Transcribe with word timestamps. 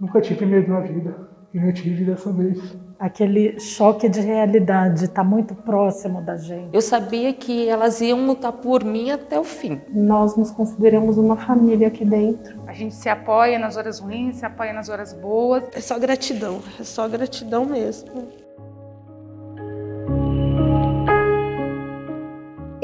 Nunca 0.00 0.20
tive 0.20 0.46
medo 0.46 0.70
na 0.70 0.80
vida, 0.80 1.28
e 1.52 1.58
não 1.58 1.72
tive 1.72 2.04
dessa 2.04 2.32
vez. 2.32 2.76
Aquele 2.98 3.58
choque 3.60 4.08
de 4.08 4.20
realidade 4.20 5.04
está 5.04 5.22
muito 5.22 5.54
próximo 5.54 6.20
da 6.20 6.36
gente. 6.36 6.70
Eu 6.72 6.80
sabia 6.80 7.32
que 7.32 7.68
elas 7.68 8.00
iam 8.00 8.26
lutar 8.26 8.52
por 8.52 8.84
mim 8.84 9.10
até 9.10 9.38
o 9.38 9.44
fim. 9.44 9.80
Nós 9.88 10.36
nos 10.36 10.50
consideramos 10.50 11.16
uma 11.16 11.36
família 11.36 11.88
aqui 11.88 12.04
dentro. 12.04 12.60
A 12.66 12.72
gente 12.72 12.94
se 12.94 13.08
apoia 13.08 13.58
nas 13.58 13.76
horas 13.76 14.00
ruins, 14.00 14.36
se 14.36 14.46
apoia 14.46 14.72
nas 14.72 14.88
horas 14.88 15.12
boas. 15.12 15.64
É 15.74 15.80
só 15.80 15.98
gratidão, 15.98 16.60
é 16.78 16.84
só 16.84 17.08
gratidão 17.08 17.64
mesmo. 17.64 18.28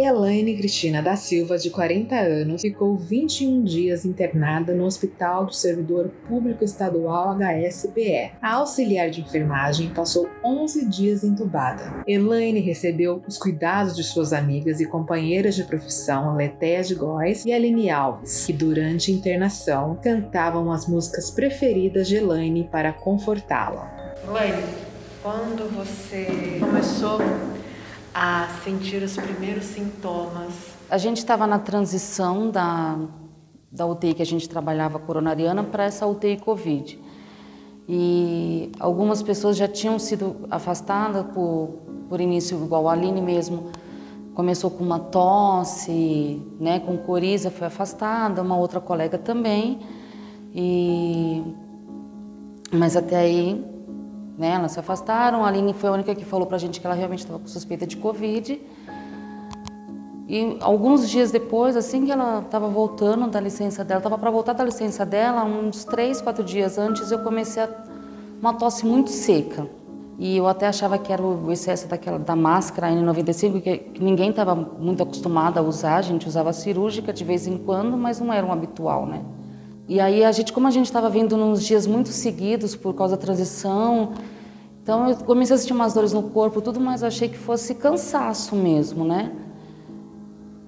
Elaine 0.05 0.55
Cristina 0.55 1.01
da 1.01 1.17
Silva, 1.17 1.57
de 1.57 1.71
40 1.71 2.15
anos, 2.15 2.61
ficou 2.61 2.95
21 2.95 3.65
dias 3.65 4.05
internada 4.05 4.75
no 4.75 4.85
Hospital 4.85 5.47
do 5.47 5.55
Servidor 5.55 6.11
Público 6.29 6.63
Estadual 6.63 7.35
HSBE. 7.39 8.33
A 8.43 8.57
auxiliar 8.57 9.09
de 9.09 9.23
enfermagem 9.23 9.89
passou 9.89 10.29
11 10.45 10.85
dias 10.91 11.25
entubada. 11.25 12.05
Elaine 12.07 12.61
recebeu 12.61 13.23
os 13.27 13.39
cuidados 13.39 13.97
de 13.97 14.05
suas 14.05 14.35
amigas 14.35 14.79
e 14.79 14.87
companheiras 14.87 15.55
de 15.55 15.65
profissão 15.65 16.37
Letéia 16.37 16.83
de 16.83 16.95
Góes 16.95 17.43
e 17.47 17.53
Aline 17.53 17.89
Alves, 17.89 18.45
que 18.45 18.53
durante 18.53 19.11
a 19.11 19.15
internação 19.15 19.99
cantavam 20.03 20.71
as 20.71 20.87
músicas 20.87 21.31
preferidas 21.31 22.09
de 22.09 22.17
Elaine 22.17 22.69
para 22.71 22.93
confortá-la. 22.93 24.15
Elaine, 24.29 24.65
quando 25.23 25.75
você 25.75 26.59
começou 26.61 27.19
a 28.15 28.49
sentir 28.63 29.03
os 29.03 29.17
primeiros 29.17 29.65
sintomas? 29.65 30.53
A 30.89 30.97
gente 30.97 31.19
estava 31.19 31.47
na 31.47 31.59
transição 31.59 32.49
da, 32.49 32.97
da 33.71 33.85
UTI 33.85 34.15
que 34.15 34.23
a 34.23 34.27
gente 34.27 34.49
trabalhava 34.49 34.99
coronariana 35.01 35.65
para 35.65 35.85
essa 35.85 36.07
UTI 36.07 36.39
Covid. 36.39 37.03
E 37.89 38.71
algumas 38.79 39.23
pessoas 39.23 39.57
já 39.57 39.67
tinham 39.67 39.99
sido 39.99 40.47
afastadas 40.51 41.27
por, 41.35 41.81
por 42.09 42.21
início, 42.21 42.57
igual 42.65 42.89
a 42.89 42.93
Aline 42.93 43.21
mesmo, 43.21 43.71
começou 44.35 44.71
com 44.71 44.83
uma 44.83 44.99
tosse, 44.99 46.41
né, 46.59 46.81
com 46.81 46.97
coriza, 46.97 47.51
foi 47.51 47.67
afastada, 47.67 48.41
uma 48.41 48.57
outra 48.57 48.81
colega 48.81 49.19
também. 49.19 49.81
E 50.55 51.43
mas 52.73 52.97
até 52.97 53.17
aí 53.17 53.74
né? 54.37 54.55
Elas 54.55 54.73
se 54.73 54.81
afastaram, 54.81 55.45
a 55.45 55.49
Aline 55.49 55.73
foi 55.73 55.89
a 55.89 55.93
única 55.93 56.15
que 56.15 56.25
falou 56.25 56.47
pra 56.47 56.59
gente 56.59 56.81
que 56.81 56.87
ela 56.87 56.95
realmente 56.95 57.21
estava 57.21 57.39
com 57.39 57.47
suspeita 57.47 57.87
de 57.87 57.97
Covid. 57.97 58.61
E 60.27 60.57
alguns 60.61 61.09
dias 61.09 61.31
depois, 61.31 61.77
assim 61.77 62.07
que 62.07 62.11
ela 62.11 62.41
estava 62.41 62.69
voltando 62.69 63.29
da 63.29 63.41
licença 63.41 63.85
dela, 63.85 63.99
estava 63.99 64.19
para 64.19 64.31
voltar 64.31 64.55
da 64.55 64.65
licença 64.65 65.05
dela, 65.05 65.45
uns 65.45 65.85
três, 65.85 66.21
quatro 66.21 66.43
dias 66.43 66.79
antes, 66.79 67.11
eu 67.11 67.19
comecei 67.19 67.63
a 67.63 67.69
uma 68.41 68.55
tosse 68.55 68.87
muito 68.87 69.11
seca. 69.11 69.69
E 70.19 70.37
eu 70.37 70.47
até 70.47 70.69
achava 70.69 70.97
que 70.97 71.13
era 71.13 71.23
o 71.23 71.51
excesso 71.51 71.89
daquela, 71.89 72.19
da 72.19 72.37
máscara 72.37 72.89
N95, 72.89 73.61
que, 73.61 73.79
que 73.79 74.03
ninguém 74.03 74.31
estava 74.31 74.55
muito 74.55 75.03
acostumado 75.03 75.59
a 75.59 75.63
usar, 75.63 75.97
a 75.97 76.03
gente 76.03 76.29
usava 76.29 76.53
cirúrgica 76.53 77.13
de 77.13 77.25
vez 77.25 77.47
em 77.47 77.59
quando, 77.59 77.97
mas 77.97 78.21
não 78.21 78.33
era 78.33 78.47
um 78.47 78.53
habitual, 78.53 79.07
né? 79.07 79.23
E 79.87 80.01
aí 80.01 80.25
a 80.25 80.33
gente, 80.33 80.53
como 80.53 80.67
a 80.67 80.71
gente 80.71 80.87
estava 80.87 81.11
vindo 81.11 81.37
nos 81.37 81.63
dias 81.63 81.87
muito 81.87 82.09
seguidos 82.09 82.75
por 82.75 82.95
causa 82.95 83.17
da 83.17 83.23
transição, 83.23 84.13
então 84.83 85.09
eu 85.11 85.17
comecei 85.17 85.55
a 85.55 85.59
sentir 85.59 85.75
umas 85.75 85.93
dores 85.93 86.13
no 86.13 86.23
corpo, 86.23 86.61
tudo, 86.63 86.81
mas 86.81 87.03
achei 87.03 87.29
que 87.29 87.37
fosse 87.37 87.75
cansaço 87.75 88.57
mesmo, 88.57 89.05
né? 89.05 89.31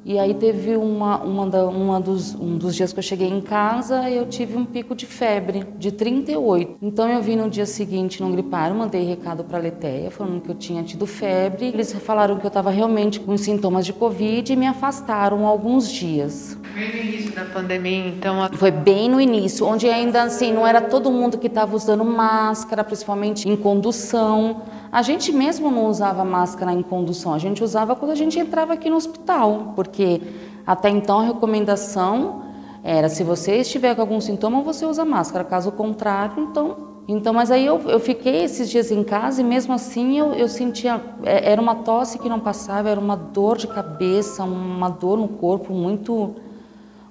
E 0.08 0.20
aí 0.20 0.34
teve 0.34 0.76
uma, 0.76 1.18
uma, 1.18 1.48
da, 1.48 1.66
uma 1.66 2.00
dos, 2.00 2.32
um 2.36 2.56
dos 2.56 2.76
dias 2.76 2.92
que 2.92 3.00
eu 3.00 3.02
cheguei 3.02 3.28
em 3.28 3.40
casa, 3.40 4.08
eu 4.08 4.24
tive 4.24 4.56
um 4.56 4.64
pico 4.64 4.94
de 4.94 5.04
febre, 5.04 5.66
de 5.76 5.90
38. 5.90 6.76
Então 6.80 7.08
eu 7.10 7.20
vim 7.20 7.34
no 7.34 7.50
dia 7.50 7.66
seguinte 7.66 8.22
não 8.22 8.30
gripar, 8.30 8.72
mandei 8.72 9.02
recado 9.02 9.42
para 9.42 9.58
a 9.58 9.60
Leteia, 9.60 10.08
falando 10.08 10.40
que 10.40 10.48
eu 10.48 10.54
tinha 10.54 10.84
tido 10.84 11.08
febre. 11.08 11.66
Eles 11.66 11.92
falaram 11.92 12.38
que 12.38 12.46
eu 12.46 12.48
estava 12.48 12.70
realmente 12.70 13.18
com 13.18 13.36
sintomas 13.36 13.84
de 13.84 13.92
Covid 13.92 14.52
e 14.52 14.54
me 14.54 14.68
afastaram 14.68 15.44
alguns 15.44 15.90
dias. 15.90 16.56
Foi 16.72 16.86
no 16.86 16.96
início 16.98 17.34
da 17.34 17.44
pandemia, 17.44 18.06
então? 18.06 18.48
Foi 18.52 18.70
bem 18.70 19.10
no 19.10 19.20
início, 19.20 19.66
onde 19.66 19.88
ainda 19.88 20.22
assim 20.22 20.52
não 20.52 20.64
era 20.64 20.82
todo 20.82 21.10
mundo 21.10 21.36
que 21.36 21.48
estava 21.48 21.74
usando 21.74 22.04
máscara, 22.04 22.84
principalmente 22.84 23.48
em 23.48 23.56
condução. 23.56 24.62
A 24.90 25.02
gente 25.02 25.32
mesmo 25.32 25.70
não 25.70 25.86
usava 25.86 26.24
máscara 26.24 26.72
em 26.72 26.82
condução, 26.82 27.34
a 27.34 27.38
gente 27.38 27.62
usava 27.62 27.96
quando 27.96 28.12
a 28.12 28.14
gente 28.14 28.38
entrava 28.38 28.72
aqui 28.72 28.88
no 28.88 28.96
hospital, 28.96 29.72
porque 29.74 30.20
até 30.66 30.88
então 30.88 31.20
a 31.20 31.22
recomendação 31.24 32.42
era 32.82 33.08
se 33.08 33.24
você 33.24 33.56
estiver 33.56 33.94
com 33.94 34.00
algum 34.00 34.20
sintoma, 34.20 34.62
você 34.62 34.86
usa 34.86 35.04
máscara, 35.04 35.44
caso 35.44 35.72
contrário, 35.72 36.40
então. 36.40 36.94
Então, 37.08 37.32
mas 37.32 37.52
aí 37.52 37.64
eu, 37.64 37.80
eu 37.82 38.00
fiquei 38.00 38.42
esses 38.42 38.68
dias 38.68 38.90
em 38.90 39.04
casa 39.04 39.40
e 39.40 39.44
mesmo 39.44 39.72
assim 39.72 40.18
eu, 40.18 40.32
eu 40.34 40.48
sentia. 40.48 41.00
É, 41.22 41.52
era 41.52 41.60
uma 41.60 41.76
tosse 41.76 42.18
que 42.18 42.28
não 42.28 42.40
passava, 42.40 42.88
era 42.88 42.98
uma 42.98 43.16
dor 43.16 43.56
de 43.56 43.66
cabeça, 43.66 44.42
uma 44.42 44.88
dor 44.88 45.18
no 45.18 45.28
corpo 45.28 45.72
muito, 45.72 46.34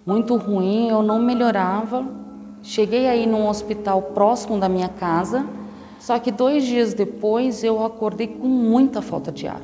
muito 0.06 0.36
ruim, 0.36 0.90
eu 0.90 1.02
não 1.02 1.20
melhorava. 1.20 2.06
Cheguei 2.62 3.08
aí 3.08 3.26
num 3.26 3.48
hospital 3.48 4.02
próximo 4.02 4.58
da 4.58 4.68
minha 4.68 4.90
casa 4.90 5.46
só 6.06 6.20
que 6.20 6.30
dois 6.30 6.64
dias 6.64 6.94
depois 6.94 7.64
eu 7.64 7.84
acordei 7.84 8.28
com 8.28 8.48
muita 8.48 9.02
falta 9.02 9.32
de 9.32 9.48
ar, 9.48 9.62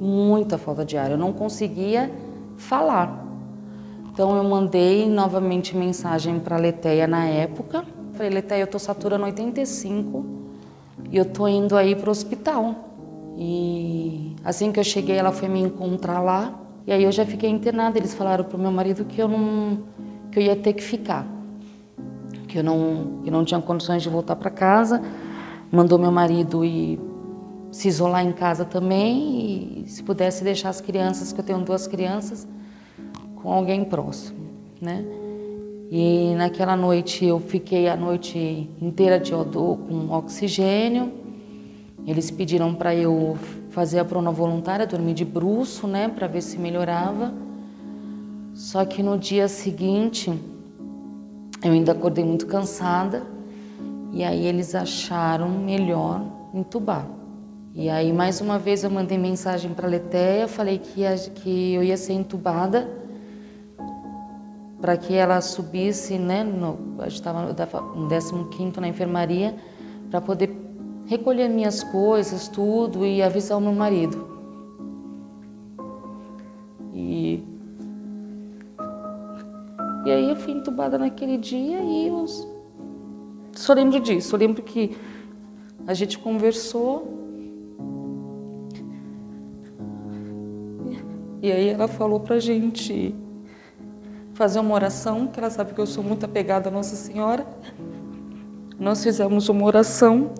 muita 0.00 0.58
falta 0.58 0.84
de 0.84 0.96
ar. 0.96 1.08
Eu 1.08 1.16
não 1.16 1.32
conseguia 1.32 2.10
falar. 2.56 3.24
Então 4.12 4.36
eu 4.36 4.42
mandei 4.42 5.08
novamente 5.08 5.76
mensagem 5.76 6.40
para 6.40 6.56
a 6.56 7.06
na 7.06 7.26
época. 7.26 7.84
Falei, 8.14 8.28
Leteia, 8.28 8.62
eu 8.62 8.66
tô 8.66 8.76
saturando 8.76 9.22
85 9.22 10.26
e 11.12 11.16
eu 11.16 11.26
tô 11.26 11.46
indo 11.46 11.76
aí 11.76 11.94
para 11.94 12.08
o 12.08 12.10
hospital. 12.10 12.74
E 13.38 14.34
assim 14.44 14.72
que 14.72 14.80
eu 14.80 14.84
cheguei, 14.84 15.16
ela 15.16 15.30
foi 15.30 15.46
me 15.46 15.60
encontrar 15.60 16.20
lá. 16.20 16.58
E 16.88 16.92
aí 16.92 17.04
eu 17.04 17.12
já 17.12 17.24
fiquei 17.24 17.48
internada. 17.48 17.96
Eles 17.96 18.14
falaram 18.14 18.42
pro 18.42 18.58
meu 18.58 18.72
marido 18.72 19.04
que 19.04 19.22
eu 19.22 19.28
não 19.28 19.78
que 20.32 20.40
eu 20.40 20.42
ia 20.42 20.56
ter 20.56 20.72
que 20.72 20.82
ficar, 20.82 21.24
que 22.48 22.58
eu 22.58 22.64
não 22.64 23.20
que 23.22 23.30
não 23.30 23.44
tinha 23.44 23.62
condições 23.62 24.02
de 24.02 24.08
voltar 24.08 24.34
para 24.34 24.50
casa 24.50 25.00
mandou 25.74 25.98
meu 25.98 26.12
marido 26.12 26.64
ir 26.64 27.00
se 27.70 27.88
isolar 27.88 28.24
em 28.24 28.32
casa 28.32 28.64
também 28.64 29.82
e 29.84 29.88
se 29.88 30.02
pudesse 30.02 30.44
deixar 30.44 30.68
as 30.68 30.80
crianças, 30.80 31.32
que 31.32 31.40
eu 31.40 31.44
tenho 31.44 31.58
duas 31.60 31.88
crianças, 31.88 32.46
com 33.34 33.52
alguém 33.52 33.84
próximo, 33.84 34.38
né? 34.80 35.04
E 35.90 36.34
naquela 36.36 36.76
noite 36.76 37.24
eu 37.24 37.40
fiquei 37.40 37.88
a 37.88 37.96
noite 37.96 38.70
inteira 38.80 39.18
de 39.18 39.34
odor 39.34 39.76
com 39.78 40.10
oxigênio. 40.10 41.12
Eles 42.06 42.30
pediram 42.30 42.74
para 42.74 42.94
eu 42.94 43.36
fazer 43.70 43.98
a 43.98 44.04
prona 44.04 44.30
voluntária, 44.30 44.86
dormir 44.86 45.14
de 45.14 45.24
bruço, 45.24 45.86
né, 45.86 46.08
para 46.08 46.26
ver 46.26 46.42
se 46.42 46.58
melhorava. 46.58 47.34
Só 48.54 48.84
que 48.84 49.02
no 49.02 49.18
dia 49.18 49.48
seguinte 49.48 50.32
eu 51.62 51.72
ainda 51.72 51.92
acordei 51.92 52.24
muito 52.24 52.46
cansada 52.46 53.33
e 54.14 54.22
aí 54.22 54.46
eles 54.46 54.76
acharam 54.76 55.48
melhor 55.48 56.22
entubar. 56.54 57.04
E 57.74 57.90
aí 57.90 58.12
mais 58.12 58.40
uma 58.40 58.60
vez 58.60 58.84
eu 58.84 58.90
mandei 58.90 59.18
mensagem 59.18 59.74
para 59.74 59.88
a 59.88 59.90
Letéia, 59.90 60.46
falei 60.46 60.78
que, 60.78 61.00
ia, 61.00 61.16
que 61.16 61.74
eu 61.74 61.82
ia 61.82 61.96
ser 61.96 62.12
entubada 62.12 62.88
para 64.80 64.96
que 64.96 65.14
ela 65.14 65.40
subisse, 65.40 66.16
né, 66.16 66.44
no, 66.44 66.78
a 67.00 67.08
gente 67.08 67.14
estava 67.14 67.42
no 67.42 68.48
15 68.50 68.80
na 68.80 68.86
enfermaria, 68.86 69.56
para 70.10 70.20
poder 70.20 70.54
recolher 71.06 71.48
minhas 71.48 71.82
coisas, 71.82 72.46
tudo 72.46 73.04
e 73.04 73.20
avisar 73.20 73.58
o 73.58 73.60
meu 73.60 73.72
marido. 73.72 74.28
E 76.92 77.42
e 80.04 80.10
aí 80.10 80.28
eu 80.28 80.36
fui 80.36 80.52
entubada 80.52 80.98
naquele 80.98 81.38
dia 81.38 81.82
e 81.82 82.10
os 82.10 82.53
só 83.54 83.72
lembro 83.72 84.00
disso. 84.00 84.34
Eu 84.34 84.38
lembro 84.40 84.62
que 84.62 84.96
a 85.86 85.94
gente 85.94 86.18
conversou. 86.18 87.12
E 91.42 91.52
aí 91.52 91.68
ela 91.68 91.86
falou 91.86 92.20
pra 92.20 92.38
gente 92.38 93.14
fazer 94.32 94.58
uma 94.58 94.74
oração, 94.74 95.26
que 95.26 95.38
ela 95.38 95.50
sabe 95.50 95.74
que 95.74 95.80
eu 95.80 95.86
sou 95.86 96.02
muito 96.02 96.24
apegada 96.24 96.68
à 96.68 96.72
Nossa 96.72 96.96
Senhora. 96.96 97.46
Nós 98.78 99.02
fizemos 99.02 99.48
uma 99.48 99.64
oração. 99.64 100.32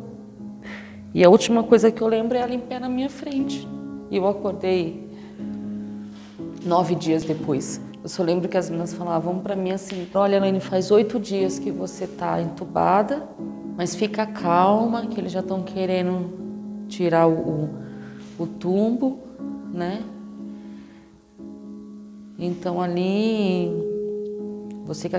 E 1.12 1.22
a 1.22 1.30
última 1.30 1.62
coisa 1.62 1.92
que 1.92 2.02
eu 2.02 2.08
lembro 2.08 2.36
é 2.36 2.40
ela 2.40 2.54
em 2.54 2.60
pé 2.60 2.80
na 2.80 2.88
minha 2.88 3.08
frente. 3.08 3.68
E 4.10 4.16
eu 4.16 4.26
acordei 4.26 5.08
nove 6.64 6.94
dias 6.94 7.22
depois. 7.22 7.80
Eu 8.04 8.10
só 8.10 8.22
lembro 8.22 8.50
que 8.50 8.58
as 8.58 8.68
meninas 8.68 8.92
falavam 8.92 9.38
para 9.38 9.56
mim 9.56 9.70
assim: 9.70 10.06
Olha, 10.14 10.36
Elaine, 10.36 10.60
faz 10.60 10.90
oito 10.90 11.18
dias 11.18 11.58
que 11.58 11.70
você 11.70 12.04
está 12.04 12.38
entubada, 12.38 13.26
mas 13.78 13.94
fica 13.94 14.26
calma, 14.26 15.06
que 15.06 15.18
eles 15.18 15.32
já 15.32 15.40
estão 15.40 15.62
querendo 15.62 16.84
tirar 16.86 17.26
o, 17.26 17.32
o, 17.32 17.70
o 18.40 18.46
tumbo, 18.46 19.20
né? 19.72 20.02
Então 22.38 22.78
ali 22.82 23.72
você, 24.84 25.10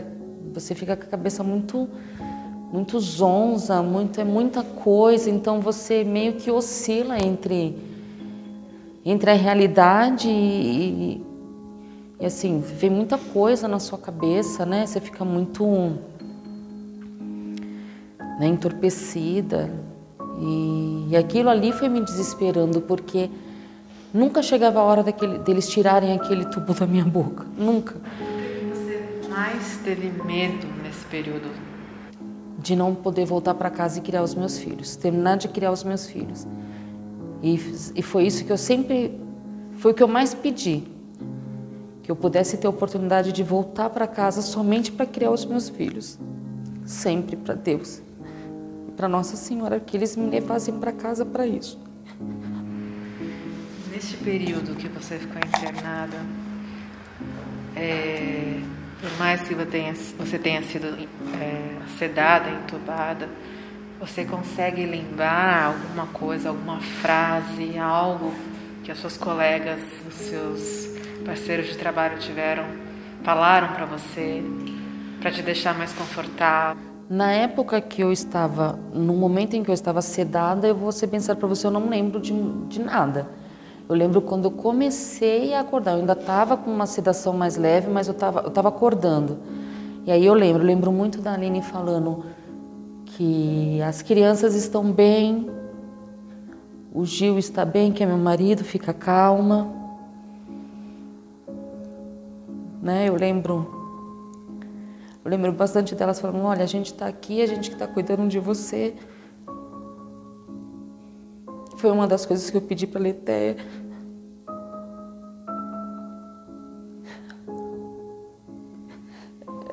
você 0.54 0.76
fica 0.76 0.96
com 0.96 1.06
a 1.06 1.08
cabeça 1.08 1.44
muito, 1.44 1.90
muito 2.72 3.00
zonza, 3.00 3.82
muito, 3.82 4.22
é 4.22 4.24
muita 4.24 4.62
coisa, 4.62 5.28
então 5.28 5.60
você 5.60 6.04
meio 6.04 6.34
que 6.34 6.52
oscila 6.52 7.18
entre, 7.18 7.80
entre 9.04 9.32
a 9.32 9.34
realidade 9.34 10.30
e, 10.30 11.26
e 12.20 12.26
assim, 12.26 12.62
vem 12.62 12.90
muita 12.90 13.18
coisa 13.18 13.68
na 13.68 13.80
sua 13.80 13.98
cabeça, 13.98 14.66
né? 14.66 14.86
Você 14.86 15.02
fica 15.02 15.26
muito 15.26 15.98
né, 18.40 18.48
entorpecida. 18.48 19.70
E, 20.40 21.08
e 21.10 21.18
aquilo 21.18 21.50
ali 21.50 21.72
foi 21.74 21.90
me 21.90 22.02
desesperando, 22.02 22.82
porque 22.82 23.30
nunca 24.14 24.42
chegava 24.42 24.80
a 24.80 24.84
hora 24.84 25.04
daquele, 25.04 25.40
deles 25.40 25.68
tirarem 25.68 26.14
aquele 26.14 26.46
tubo 26.46 26.74
da 26.74 26.88
minha 26.88 27.06
boca. 27.06 27.46
Nunca. 27.58 27.96
Você 28.74 29.30
mais 29.30 29.78
teve 29.84 30.10
medo 30.24 30.68
nesse 30.84 31.06
período? 31.06 31.50
De 32.58 32.78
não 32.78 32.96
poder 32.96 33.26
voltar 33.26 33.54
para 33.56 33.70
casa 33.70 34.00
e 34.00 34.02
criar 34.02 34.24
os 34.24 34.34
meus 34.34 34.58
filhos, 34.58 34.96
terminar 34.96 35.36
de 35.36 35.50
criar 35.50 35.72
os 35.72 35.84
meus 35.84 36.08
filhos. 36.08 36.48
E, 37.44 37.60
e 37.94 38.02
foi 38.02 38.26
isso 38.26 38.46
que 38.46 38.52
eu 38.52 38.58
sempre. 38.58 39.20
Foi 39.74 39.92
o 39.92 39.94
que 39.94 40.02
eu 40.02 40.08
mais 40.08 40.34
pedi. 40.34 40.95
Que 42.06 42.12
eu 42.12 42.16
pudesse 42.16 42.58
ter 42.58 42.68
a 42.68 42.70
oportunidade 42.70 43.32
de 43.32 43.44
voltar 43.44 43.90
para 43.90 44.06
casa 44.06 44.42
somente 44.42 44.92
para 44.92 45.06
criar 45.06 45.32
os 45.32 45.44
meus 45.44 45.68
filhos. 45.68 46.20
Sempre 46.86 47.36
para 47.36 47.56
Deus 47.56 48.06
para 48.96 49.08
Nossa 49.08 49.36
Senhora 49.36 49.80
que 49.80 49.98
eles 49.98 50.16
me 50.16 50.30
levassem 50.30 50.80
para 50.80 50.92
casa 50.92 51.26
para 51.26 51.46
isso. 51.46 51.80
Neste 53.92 54.18
período 54.18 54.76
que 54.76 54.88
você 54.88 55.18
ficou 55.18 55.38
internada, 55.38 56.18
é, 57.76 58.60
por 59.02 59.18
mais 59.18 59.42
que 59.42 59.54
você 59.54 60.40
tenha, 60.40 60.64
sido 60.64 60.88
é, 61.40 61.78
sedada, 61.98 62.50
entubada, 62.50 63.30
você 64.00 64.26
consegue 64.26 64.86
lembrar 64.86 65.66
alguma 65.68 66.08
coisa, 66.08 66.50
alguma 66.50 66.80
frase, 66.82 67.78
algo 67.78 68.34
que 68.84 68.92
as 68.92 68.98
suas 68.98 69.18
colegas, 69.18 69.80
os 70.08 70.16
seus 70.16 70.85
parceiros 71.26 71.66
de 71.66 71.78
trabalho 71.78 72.20
tiveram, 72.20 72.64
falaram 73.24 73.74
para 73.74 73.86
você, 73.86 74.44
para 75.20 75.32
te 75.32 75.42
deixar 75.42 75.76
mais 75.76 75.92
confortável? 75.92 76.82
Na 77.10 77.32
época 77.32 77.82
que 77.82 78.02
eu 78.02 78.12
estava, 78.12 78.80
no 78.94 79.14
momento 79.14 79.56
em 79.56 79.64
que 79.64 79.70
eu 79.70 79.74
estava 79.74 80.02
sedada, 80.02 80.68
eu 80.68 80.76
vou 80.76 80.92
ser 80.92 81.08
pensar 81.08 81.36
para 81.36 81.48
você, 81.48 81.68
eu 81.68 81.72
não 81.72 81.90
lembro 81.90 82.20
de, 82.20 82.34
de 82.68 82.80
nada. 82.80 83.28
Eu 83.88 83.96
lembro 83.96 84.22
quando 84.22 84.46
eu 84.46 84.52
comecei 84.52 85.54
a 85.54 85.60
acordar, 85.60 85.92
eu 85.92 86.00
ainda 86.00 86.14
estava 86.14 86.58
com 86.58 86.72
uma 86.72 86.88
sedação 86.88 87.34
mais 87.34 87.58
leve, 87.58 87.90
mas 87.90 88.08
eu 88.08 88.14
estava 88.14 88.42
eu 88.42 88.50
tava 88.50 88.70
acordando. 88.70 89.38
E 90.06 90.12
aí 90.12 90.26
eu 90.26 90.34
lembro, 90.34 90.64
eu 90.64 90.66
lembro 90.66 90.92
muito 90.92 91.22
da 91.22 91.34
Aline 91.34 91.62
falando 91.62 92.26
que 93.06 93.80
as 93.84 94.02
crianças 94.02 94.56
estão 94.56 94.92
bem, 94.92 95.50
o 96.92 97.06
Gil 97.06 97.38
está 97.38 97.64
bem, 97.64 97.92
que 97.92 98.04
é 98.04 98.06
meu 98.08 98.18
marido, 98.18 98.64
fica 98.64 98.94
calma. 98.94 99.85
Né? 102.86 103.10
Eu 103.10 103.16
lembro 103.16 103.84
eu 105.26 105.32
lembro 105.32 105.52
bastante 105.52 105.96
delas 105.96 106.20
falando: 106.20 106.44
olha, 106.44 106.64
a 106.64 106.68
gente 106.68 106.94
está 106.94 107.08
aqui, 107.08 107.42
a 107.42 107.48
gente 107.48 107.70
que 107.70 107.76
está 107.76 107.88
cuidando 107.88 108.28
de 108.28 108.38
você. 108.38 108.94
Foi 111.78 111.90
uma 111.90 112.06
das 112.06 112.28
coisas 112.28 112.48
que 112.48 112.56
eu 112.56 112.62
pedi 112.62 112.86
para 112.86 113.02
a. 113.02 113.58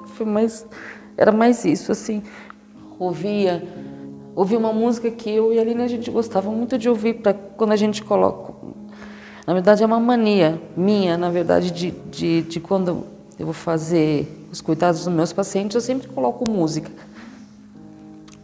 Foi 0.07 0.25
mais, 0.25 0.67
era 1.15 1.31
mais 1.31 1.67
isso, 1.67 1.93
assim. 1.93 2.23
Ouvia, 2.99 3.63
ouvia 4.35 4.59
uma 4.59 4.73
música 4.73 5.11
que 5.11 5.29
eu 5.29 5.53
e 5.53 5.59
a 5.59 5.61
Aline 5.61 5.83
a 5.83 5.87
gente 5.87 6.11
gostava 6.11 6.51
muito 6.51 6.79
de 6.79 6.89
ouvir 6.89 7.21
para 7.21 7.35
quando 7.35 7.73
a 7.73 7.77
gente 7.77 8.03
coloca. 8.03 8.52
Na 9.47 9.53
verdade 9.53 9.83
é 9.83 9.87
uma 9.87 9.99
mania 9.99 10.61
minha, 10.77 11.19
na 11.19 11.29
verdade, 11.29 11.71
de, 11.71 11.91
de, 11.91 12.43
de 12.43 12.61
quando 12.61 13.05
eu 13.39 13.47
vou 13.47 13.53
fazer 13.53 14.47
os 14.53 14.61
cuidados 14.61 15.05
dos 15.05 15.13
meus 15.13 15.33
pacientes, 15.33 15.75
eu 15.75 15.81
sempre 15.81 16.07
coloco 16.09 16.49
música 16.49 16.91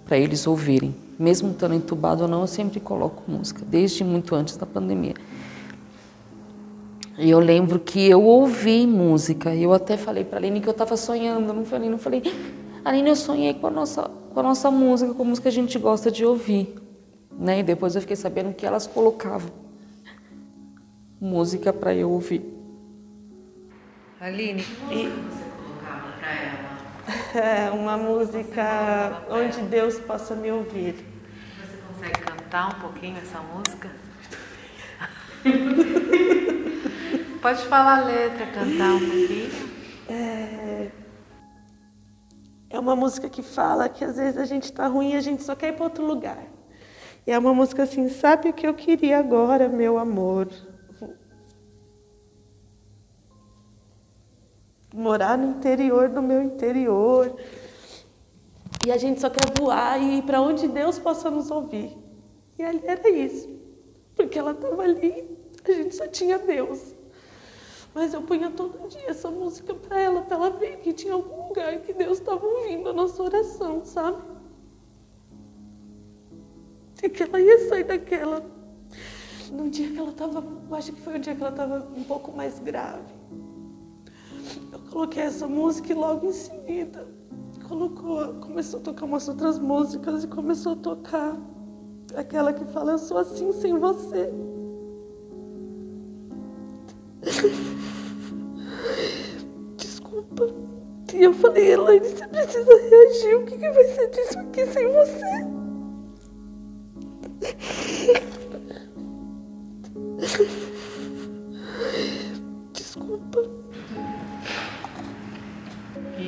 para 0.04 0.18
eles 0.18 0.46
ouvirem. 0.46 0.94
Mesmo 1.16 1.50
estando 1.50 1.74
entubado 1.74 2.22
ou 2.22 2.28
não, 2.28 2.40
eu 2.40 2.46
sempre 2.46 2.80
coloco 2.80 3.22
música, 3.28 3.64
desde 3.66 4.02
muito 4.02 4.34
antes 4.34 4.56
da 4.56 4.66
pandemia. 4.66 5.14
E 7.16 7.30
eu 7.30 7.38
lembro 7.38 7.78
que 7.78 8.08
eu 8.08 8.22
ouvi 8.22 8.86
música, 8.86 9.54
e 9.54 9.62
eu 9.62 9.72
até 9.72 9.96
falei 9.96 10.24
para 10.24 10.38
a 10.38 10.40
Aline 10.40 10.60
que 10.60 10.68
eu 10.68 10.72
estava 10.72 10.96
sonhando, 10.96 11.52
não 11.52 11.64
falei, 11.64 11.90
não 11.90 11.98
falei, 11.98 12.22
Aline, 12.84 13.10
eu 13.10 13.16
sonhei 13.16 13.54
com 13.54 13.66
a 13.66 13.70
nossa, 13.70 14.10
com 14.32 14.40
a 14.40 14.42
nossa 14.42 14.70
música, 14.70 15.12
com 15.14 15.22
a 15.22 15.26
música 15.26 15.42
que 15.42 15.48
a 15.48 15.62
gente 15.62 15.78
gosta 15.78 16.10
de 16.10 16.24
ouvir. 16.24 16.74
Né? 17.36 17.60
E 17.60 17.62
depois 17.62 17.94
eu 17.94 18.00
fiquei 18.00 18.16
sabendo 18.16 18.52
que 18.52 18.64
elas 18.64 18.86
colocavam 18.86 19.67
música 21.20 21.72
para 21.72 21.94
eu 21.94 22.10
ouvir. 22.10 22.42
Aline, 24.20 24.64
e 24.90 25.08
é 27.38 27.70
uma 27.70 27.96
música 27.96 29.22
onde 29.30 29.60
Deus 29.62 29.98
possa 30.00 30.34
me 30.34 30.50
ouvir. 30.50 30.94
Você 30.94 31.76
consegue 31.88 32.20
cantar 32.20 32.76
um 32.76 32.80
pouquinho 32.80 33.16
essa 33.18 33.40
música? 33.40 33.90
Pode 37.40 37.64
falar 37.66 38.00
a 38.00 38.04
letra, 38.04 38.46
cantar 38.46 38.94
um 38.94 39.00
pouquinho. 39.00 39.50
É... 40.08 40.90
é 42.70 42.78
uma 42.78 42.96
música 42.96 43.28
que 43.28 43.42
fala 43.42 43.88
que 43.88 44.04
às 44.04 44.16
vezes 44.16 44.36
a 44.36 44.44
gente 44.44 44.64
está 44.64 44.86
ruim 44.86 45.12
e 45.12 45.16
a 45.16 45.20
gente 45.20 45.42
só 45.42 45.54
quer 45.54 45.68
ir 45.68 45.72
para 45.74 45.84
outro 45.84 46.04
lugar. 46.04 46.42
E 47.26 47.30
é 47.30 47.38
uma 47.38 47.54
música 47.54 47.82
assim, 47.84 48.08
sabe 48.08 48.48
o 48.48 48.52
que 48.52 48.66
eu 48.66 48.74
queria 48.74 49.18
agora, 49.18 49.68
meu 49.68 49.98
amor? 49.98 50.48
Morar 54.98 55.38
no 55.38 55.50
interior 55.50 56.08
do 56.08 56.20
meu 56.20 56.42
interior. 56.42 57.34
E 58.84 58.90
a 58.90 58.96
gente 58.96 59.20
só 59.20 59.30
quer 59.30 59.46
voar 59.58 60.00
e 60.00 60.18
ir 60.18 60.22
para 60.22 60.40
onde 60.40 60.66
Deus 60.66 60.98
possa 60.98 61.30
nos 61.30 61.50
ouvir. 61.50 61.96
E 62.58 62.62
ali 62.62 62.82
era 62.84 63.08
isso. 63.08 63.48
Porque 64.16 64.38
ela 64.38 64.50
estava 64.50 64.82
ali, 64.82 65.38
a 65.64 65.72
gente 65.72 65.94
só 65.94 66.06
tinha 66.08 66.38
Deus. 66.38 66.94
Mas 67.94 68.12
eu 68.12 68.22
punha 68.22 68.50
todo 68.50 68.88
dia 68.88 69.08
essa 69.08 69.30
música 69.30 69.74
para 69.74 70.00
ela, 70.00 70.22
para 70.22 70.36
ela 70.36 70.50
ver 70.50 70.78
que 70.78 70.92
tinha 70.92 71.14
algum 71.14 71.48
lugar 71.48 71.78
que 71.80 71.92
Deus 71.92 72.18
estava 72.18 72.44
ouvindo 72.44 72.88
a 72.88 72.92
nossa 72.92 73.22
oração, 73.22 73.84
sabe? 73.84 74.22
E 77.02 77.08
que 77.08 77.22
ela 77.22 77.40
ia 77.40 77.68
sair 77.68 77.84
daquela. 77.84 78.44
No 79.52 79.70
dia 79.70 79.88
que 79.88 79.98
ela 79.98 80.10
estava, 80.10 80.44
acho 80.72 80.92
que 80.92 81.00
foi 81.00 81.16
o 81.16 81.18
dia 81.18 81.34
que 81.34 81.40
ela 81.40 81.50
estava 81.50 81.88
um 81.96 82.04
pouco 82.04 82.32
mais 82.32 82.58
grave. 82.58 83.17
Eu 84.72 84.78
coloquei 84.90 85.22
essa 85.22 85.46
música 85.46 85.92
e 85.92 85.94
logo 85.94 86.26
em 86.26 86.32
seguida 86.32 87.06
colocou, 87.68 88.34
começou 88.40 88.80
a 88.80 88.82
tocar 88.82 89.04
umas 89.04 89.28
outras 89.28 89.58
músicas 89.58 90.24
e 90.24 90.26
começou 90.26 90.72
a 90.72 90.76
tocar 90.76 91.36
aquela 92.16 92.50
que 92.52 92.64
fala 92.72 92.92
Eu 92.92 92.98
sou 92.98 93.18
assim 93.18 93.52
sem 93.52 93.78
você. 93.78 94.32
Desculpa. 99.76 100.46
E 101.14 101.24
eu 101.24 101.34
falei, 101.34 101.72
Elaine, 101.72 102.08
você 102.08 102.26
precisa 102.28 102.70
reagir. 102.88 103.34
O 103.36 103.44
que, 103.44 103.58
que 103.58 103.70
vai 103.70 103.84
ser 103.84 104.08
disso 104.10 104.38
aqui 104.38 104.66
sem 104.66 104.88
você? 104.88 105.46
Desculpa. 112.72 113.67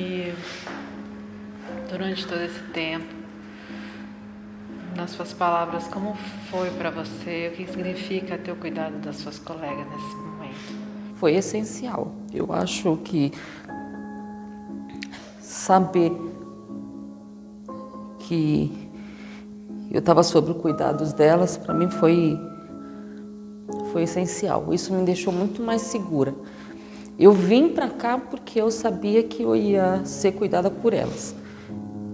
E 0.01 0.33
durante 1.87 2.25
todo 2.25 2.41
esse 2.41 2.59
tempo, 2.73 3.13
nas 4.95 5.11
suas 5.11 5.31
palavras, 5.31 5.87
como 5.87 6.15
foi 6.49 6.71
para 6.71 6.89
você? 6.89 7.51
O 7.53 7.55
que 7.55 7.71
significa 7.71 8.35
ter 8.35 8.51
o 8.51 8.55
cuidado 8.55 8.97
das 8.97 9.17
suas 9.17 9.37
colegas 9.37 9.85
nesse 9.85 10.15
momento? 10.15 11.15
Foi 11.17 11.35
essencial. 11.35 12.15
Eu 12.33 12.51
acho 12.51 12.97
que 13.03 13.31
saber 15.39 16.11
que 18.21 18.89
eu 19.91 19.99
estava 19.99 20.23
sob 20.23 20.49
os 20.49 20.57
cuidados 20.57 21.13
delas, 21.13 21.57
para 21.57 21.75
mim 21.75 21.91
foi 21.91 22.39
foi 23.91 24.03
essencial. 24.03 24.73
Isso 24.73 24.91
me 24.93 25.03
deixou 25.05 25.31
muito 25.31 25.61
mais 25.61 25.83
segura. 25.83 26.33
Eu 27.21 27.31
vim 27.33 27.69
para 27.69 27.87
cá 27.87 28.17
porque 28.17 28.59
eu 28.59 28.71
sabia 28.71 29.21
que 29.21 29.43
eu 29.43 29.55
ia 29.55 30.03
ser 30.03 30.31
cuidada 30.31 30.71
por 30.71 30.91
elas. 30.91 31.35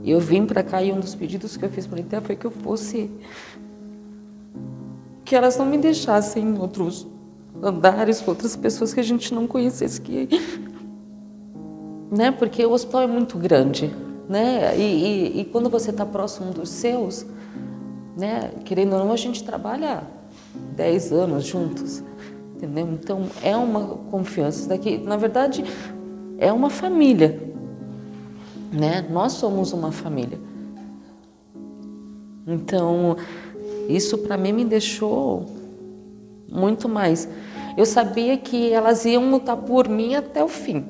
Eu 0.03 0.19
vim 0.19 0.45
para 0.45 0.61
cá 0.61 0.83
e 0.83 0.91
um 0.91 0.99
dos 0.99 1.15
pedidos 1.15 1.55
que 1.55 1.63
eu 1.63 1.69
fiz 1.69 1.87
para 1.87 2.17
a 2.17 2.21
foi 2.21 2.35
que 2.35 2.45
eu 2.45 2.51
fosse 2.51 3.09
que 5.23 5.33
elas 5.33 5.57
não 5.57 5.65
me 5.65 5.77
deixassem 5.77 6.43
em 6.43 6.59
outros 6.59 7.07
andares 7.63 8.19
com 8.19 8.31
outras 8.31 8.57
pessoas 8.57 8.93
que 8.93 8.99
a 8.99 9.03
gente 9.03 9.33
não 9.33 9.47
conhecesse 9.47 10.01
que 10.01 10.27
né? 12.11 12.29
Porque 12.31 12.65
o 12.65 12.73
hospital 12.73 13.03
é 13.03 13.07
muito 13.07 13.37
grande. 13.37 13.89
né? 14.27 14.77
E, 14.77 14.81
e, 14.81 15.39
e 15.39 15.45
quando 15.45 15.69
você 15.69 15.91
está 15.91 16.05
próximo 16.05 16.51
dos 16.51 16.67
seus, 16.67 17.25
né? 18.17 18.51
Querendo 18.65 18.91
ou 18.91 19.05
não, 19.05 19.13
a 19.13 19.17
gente 19.17 19.41
trabalha 19.41 20.03
10 20.75 21.13
anos 21.13 21.45
juntos, 21.45 22.03
entendeu? 22.57 22.89
Então 22.91 23.27
é 23.43 23.55
uma 23.55 23.85
confiança. 24.09 24.67
Daqui, 24.67 24.97
na 24.97 25.15
verdade, 25.15 25.63
é 26.39 26.51
uma 26.51 26.69
família, 26.69 27.39
né? 28.73 29.05
Nós 29.09 29.33
somos 29.33 29.71
uma 29.71 29.91
família. 29.91 30.39
Então, 32.45 33.15
isso 33.87 34.17
para 34.17 34.37
mim 34.37 34.53
me 34.53 34.65
deixou 34.65 35.45
muito 36.49 36.89
mais. 36.89 37.29
Eu 37.77 37.85
sabia 37.85 38.37
que 38.37 38.71
elas 38.71 39.05
iam 39.05 39.29
lutar 39.29 39.57
por 39.57 39.87
mim 39.87 40.15
até 40.15 40.43
o 40.43 40.47
fim. 40.47 40.85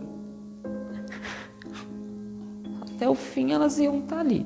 Até 2.96 3.10
o 3.10 3.16
fim 3.16 3.52
elas 3.52 3.78
iam 3.78 4.00
estar 4.00 4.20
ali. 4.20 4.46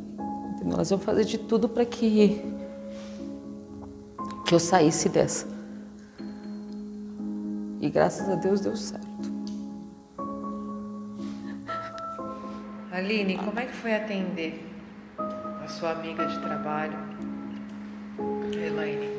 Entendeu? 0.56 0.76
Elas 0.76 0.90
iam 0.90 1.00
fazer 1.00 1.26
de 1.26 1.38
tudo 1.38 1.70
para 1.70 1.86
que 1.86 2.42
que 4.46 4.56
eu 4.56 4.60
saísse 4.60 5.08
dessa. 5.08 5.51
E 7.82 7.90
graças 7.90 8.30
a 8.30 8.36
Deus 8.36 8.62
deu 8.62 8.76
certo. 8.76 9.08
Aline, 12.92 13.38
como 13.40 13.60
é 13.60 13.66
que 13.66 13.74
foi 13.74 13.96
atender 13.96 14.64
a 15.18 15.68
sua 15.68 15.94
amiga 15.94 16.28
de 16.28 16.40
trabalho, 16.40 16.94
Elaine? 18.54 19.10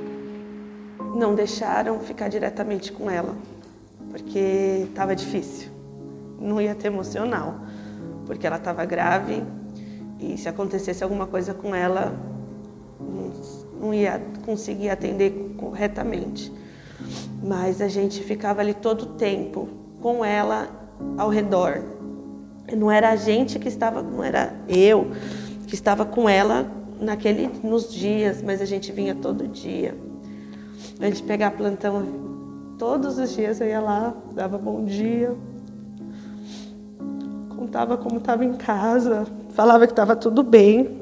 Não 1.16 1.34
deixaram 1.34 1.98
ficar 1.98 2.28
diretamente 2.28 2.92
com 2.92 3.10
ela, 3.10 3.34
porque 4.10 4.86
estava 4.88 5.16
difícil. 5.16 5.72
Não 6.38 6.60
ia 6.60 6.76
ter 6.76 6.86
emocional, 6.86 7.58
porque 8.26 8.46
ela 8.46 8.58
estava 8.58 8.84
grave 8.84 9.42
e 10.20 10.38
se 10.38 10.48
acontecesse 10.48 11.02
alguma 11.02 11.26
coisa 11.26 11.52
com 11.52 11.74
ela, 11.74 12.14
não 13.80 13.92
ia 13.92 14.22
conseguir 14.44 14.90
atender 14.90 15.56
corretamente. 15.56 16.61
Mas 17.42 17.80
a 17.80 17.88
gente 17.88 18.22
ficava 18.22 18.60
ali 18.60 18.74
todo 18.74 19.02
o 19.02 19.06
tempo 19.06 19.68
com 20.00 20.24
ela 20.24 20.68
ao 21.18 21.28
redor. 21.28 21.82
Não 22.76 22.90
era 22.90 23.10
a 23.10 23.16
gente 23.16 23.58
que 23.58 23.68
estava, 23.68 24.02
não 24.02 24.22
era 24.22 24.54
eu 24.68 25.10
que 25.66 25.74
estava 25.74 26.04
com 26.04 26.28
ela 26.28 26.70
naquele 27.00 27.50
nos 27.62 27.92
dias, 27.92 28.42
mas 28.42 28.60
a 28.60 28.64
gente 28.64 28.92
vinha 28.92 29.14
todo 29.14 29.48
dia. 29.48 29.96
A 31.00 31.06
gente 31.06 31.22
pegava 31.22 31.56
plantão 31.56 32.04
todos 32.78 33.18
os 33.18 33.34
dias, 33.34 33.60
eu 33.60 33.66
ia 33.66 33.80
lá, 33.80 34.14
dava 34.34 34.58
bom 34.58 34.84
dia, 34.84 35.36
contava 37.48 37.96
como 37.96 38.18
estava 38.18 38.44
em 38.44 38.54
casa, 38.54 39.26
falava 39.50 39.86
que 39.86 39.92
estava 39.92 40.16
tudo 40.16 40.42
bem, 40.42 41.00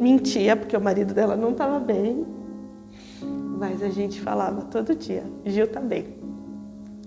mentia 0.00 0.56
porque 0.56 0.76
o 0.76 0.80
marido 0.80 1.14
dela 1.14 1.36
não 1.36 1.50
estava 1.50 1.78
bem, 1.78 2.26
mas 3.58 3.82
a 3.82 3.88
gente 3.88 4.20
falava 4.20 4.62
todo 4.62 4.94
dia: 4.94 5.24
Gil 5.44 5.66
tá 5.66 5.80
bem, 5.80 6.16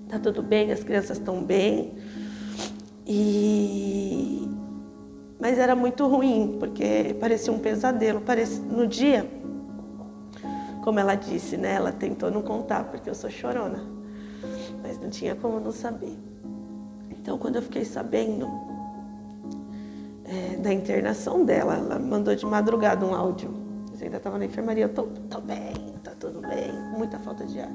tá 0.08 0.20
tudo 0.20 0.42
bem, 0.42 0.72
as 0.72 0.84
crianças 0.84 1.18
estão 1.18 1.44
bem. 1.44 1.96
E 3.06 4.50
mas 5.40 5.60
era 5.60 5.76
muito 5.76 6.08
ruim 6.08 6.58
porque 6.60 7.16
parecia 7.20 7.54
um 7.54 7.60
pesadelo. 7.60 8.22
Parecia... 8.22 8.62
No 8.64 8.88
dia, 8.88 9.30
como 10.84 11.00
ela 11.00 11.16
disse, 11.16 11.58
né? 11.58 11.76
Ela 11.76 11.92
tentou 11.92 12.32
não 12.32 12.42
contar 12.42 12.86
porque 12.86 13.10
eu 13.10 13.16
sou 13.16 13.30
chorona, 13.30 13.84
mas 14.82 15.00
não 15.00 15.10
tinha 15.10 15.36
como 15.36 15.60
não 15.60 15.72
saber. 15.72 16.18
Então, 17.12 17.38
quando 17.38 17.58
eu 17.58 17.62
fiquei 17.62 17.86
sabendo 17.86 18.48
é, 20.28 20.58
da 20.58 20.74
internação 20.74 21.44
dela. 21.44 21.76
Ela 21.76 22.00
mandou 22.00 22.36
de 22.36 22.46
madrugada 22.46 23.06
um 23.06 23.16
áudio. 23.16 23.54
Eu 23.94 24.04
ainda 24.04 24.18
estava 24.18 24.38
na 24.38 24.46
enfermaria, 24.46 24.86
eu 24.86 24.94
tô, 24.94 25.04
tô 25.04 25.42
bem, 25.42 25.74
muita 26.98 27.20
falta 27.20 27.46
de 27.46 27.60
ar. 27.60 27.72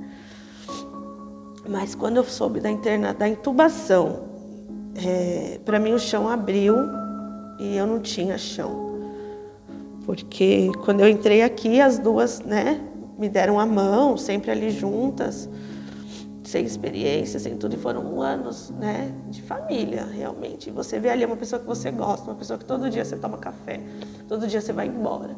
Mas 1.69 1.95
quando 1.95 2.17
eu 2.17 2.25
soube 2.25 2.61
da 2.61 2.71
interna, 2.71 3.15
da 3.15 3.29
intubação, 3.29 4.25
é, 4.97 5.61
para 5.65 5.79
mim 5.79 5.93
o 5.93 5.99
chão 5.99 6.29
abriu 6.29 6.77
e 7.59 7.77
eu 7.77 7.87
não 7.87 8.01
tinha 8.01 8.37
chão. 8.37 8.93
Porque 10.05 10.71
quando 10.85 11.01
eu 11.01 11.09
entrei 11.09 11.43
aqui, 11.43 11.81
as 11.81 11.99
duas, 11.99 12.41
né, 12.41 12.81
me 13.17 13.29
deram 13.29 13.61
a 13.61 13.65
mão, 13.65 14.17
sempre 14.17 14.51
ali 14.51 14.71
juntas 14.71 15.49
sem 16.53 16.67
experiência, 16.67 17.41
sem 17.41 17.57
tudo, 17.57 17.75
e 17.75 17.79
foram 17.79 18.21
anos 18.21 18.71
né, 18.71 19.11
de 19.31 19.41
família, 19.41 20.05
realmente. 20.05 20.71
Você 20.71 20.99
vê 20.99 21.09
ali 21.09 21.25
uma 21.25 21.37
pessoa 21.37 21.59
que 21.59 21.67
você 21.67 21.91
gosta, 21.91 22.31
uma 22.31 22.37
pessoa 22.37 22.59
que 22.59 22.65
todo 22.67 22.91
dia 22.91 23.05
você 23.05 23.17
toma 23.17 23.39
café, 23.39 23.81
todo 24.29 24.47
dia 24.47 24.61
você 24.61 24.73
vai 24.73 24.87
embora. 24.87 25.35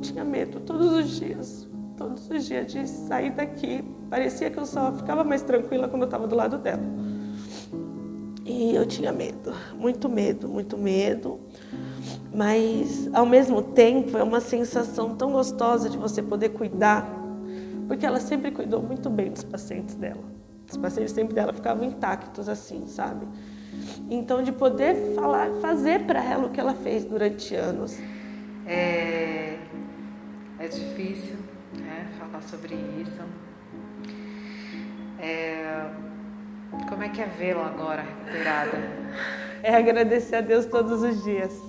Tinha 0.00 0.24
medo 0.24 0.60
todos 0.60 0.92
os 0.92 1.18
dias, 1.18 1.68
todos 1.96 2.28
os 2.30 2.44
dias 2.44 2.72
de 2.72 2.86
sair 2.86 3.30
daqui. 3.30 3.82
Parecia 4.08 4.50
que 4.50 4.58
eu 4.58 4.66
só 4.66 4.92
ficava 4.92 5.24
mais 5.24 5.42
tranquila 5.42 5.88
quando 5.88 6.02
eu 6.02 6.06
estava 6.06 6.26
do 6.26 6.34
lado 6.36 6.58
dela. 6.58 6.82
E 8.44 8.74
eu 8.74 8.86
tinha 8.86 9.12
medo, 9.12 9.52
muito 9.74 10.08
medo, 10.08 10.48
muito 10.48 10.78
medo. 10.78 11.40
Mas, 12.32 13.10
ao 13.12 13.26
mesmo 13.26 13.60
tempo, 13.60 14.16
é 14.16 14.22
uma 14.22 14.40
sensação 14.40 15.16
tão 15.16 15.32
gostosa 15.32 15.88
de 15.88 15.98
você 15.98 16.22
poder 16.22 16.50
cuidar, 16.50 17.08
porque 17.88 18.06
ela 18.06 18.20
sempre 18.20 18.50
cuidou 18.50 18.80
muito 18.82 19.10
bem 19.10 19.32
dos 19.32 19.42
pacientes 19.42 19.94
dela. 19.94 20.22
Os 20.70 20.76
pacientes 20.76 21.12
sempre 21.12 21.34
dela 21.34 21.52
ficavam 21.52 21.84
intactos 21.84 22.48
assim, 22.48 22.86
sabe? 22.86 23.26
Então, 24.08 24.42
de 24.42 24.52
poder 24.52 25.14
falar, 25.14 25.50
fazer 25.60 26.04
para 26.06 26.22
ela 26.22 26.46
o 26.46 26.50
que 26.50 26.60
ela 26.60 26.74
fez 26.74 27.04
durante 27.04 27.54
anos. 27.54 27.98
É, 28.66 29.58
é 30.58 30.68
difícil 30.68 31.45
né, 32.06 32.12
falar 32.18 32.42
sobre 32.42 32.74
isso. 33.02 33.22
É, 35.18 35.90
como 36.88 37.02
é 37.02 37.08
que 37.08 37.20
é 37.20 37.26
vê-la 37.26 37.66
agora 37.66 38.02
recuperada? 38.02 38.78
É 39.62 39.74
agradecer 39.74 40.36
a 40.36 40.40
Deus 40.40 40.66
todos 40.66 41.02
os 41.02 41.24
dias. 41.24 41.60